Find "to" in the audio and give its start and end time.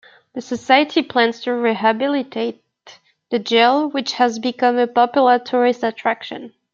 1.41-1.53